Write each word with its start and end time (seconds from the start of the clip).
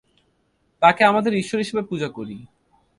তাকে 0.81 1.01
আমাদের 1.03 1.33
ঈশ্বর 1.33 1.59
হিসাবে 1.59 1.83
পূজা 1.89 2.09
করি। 2.09 2.37